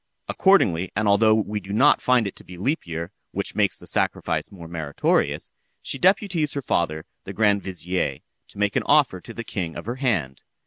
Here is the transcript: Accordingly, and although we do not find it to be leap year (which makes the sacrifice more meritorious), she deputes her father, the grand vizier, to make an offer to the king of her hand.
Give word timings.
Accordingly, 0.27 0.91
and 0.95 1.07
although 1.07 1.35
we 1.35 1.59
do 1.59 1.71
not 1.71 2.01
find 2.01 2.25
it 2.25 2.35
to 2.37 2.43
be 2.43 2.57
leap 2.57 2.87
year 2.87 3.11
(which 3.33 3.53
makes 3.53 3.77
the 3.77 3.85
sacrifice 3.85 4.51
more 4.51 4.67
meritorious), 4.67 5.51
she 5.79 5.99
deputes 5.99 6.53
her 6.53 6.61
father, 6.63 7.05
the 7.25 7.33
grand 7.33 7.61
vizier, 7.61 8.17
to 8.47 8.57
make 8.57 8.75
an 8.75 8.81
offer 8.87 9.21
to 9.21 9.31
the 9.35 9.43
king 9.43 9.75
of 9.75 9.85
her 9.85 9.97
hand. 9.97 10.41